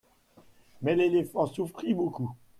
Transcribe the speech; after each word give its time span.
Mais 0.81 0.95
l'éléphant 0.95 1.45
souffrit 1.45 1.93
beaucoup. 1.93 2.31